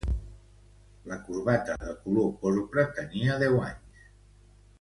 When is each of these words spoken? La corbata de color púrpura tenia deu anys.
La 1.11 1.19
corbata 1.27 1.75
de 1.83 1.93
color 2.05 2.33
púrpura 2.47 2.89
tenia 2.99 3.39
deu 3.45 3.63
anys. 3.71 4.05